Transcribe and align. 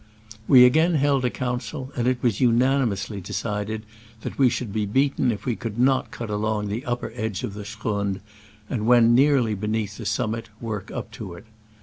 We 0.47 0.65
again 0.65 0.95
held 0.95 1.23
a 1.25 1.29
council, 1.29 1.91
and 1.95 2.07
it 2.07 2.23
was 2.23 2.41
unanimously 2.41 3.21
decided 3.21 3.83
that 4.21 4.39
we 4.39 4.49
should 4.49 4.73
be 4.73 4.87
beaten 4.87 5.31
if 5.31 5.45
we 5.45 5.55
could 5.55 5.77
not 5.77 6.09
cut 6.09 6.31
along 6.31 6.69
the 6.69 6.83
upper 6.85 7.13
edge 7.13 7.43
of 7.43 7.53
the 7.53 7.63
schrund, 7.63 8.19
and, 8.67 8.87
when 8.87 9.13
nearly 9.13 9.53
beneath 9.53 9.97
the 9.99 10.07
summit, 10.07 10.49
work 10.59 10.89
up 10.89 11.11
to 11.11 11.35
it. 11.35 11.45